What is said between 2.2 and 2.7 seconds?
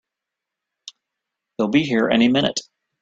minute!